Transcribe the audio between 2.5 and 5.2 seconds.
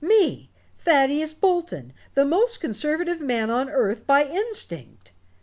conservative man on earth by instinct!